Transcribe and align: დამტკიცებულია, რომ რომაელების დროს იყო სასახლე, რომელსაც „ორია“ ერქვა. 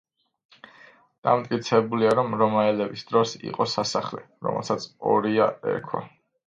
დამტკიცებულია, 1.27 2.15
რომ 2.21 2.33
რომაელების 2.41 3.07
დროს 3.13 3.37
იყო 3.51 3.71
სასახლე, 3.77 4.27
რომელსაც 4.49 4.93
„ორია“ 5.17 5.55
ერქვა. 5.77 6.09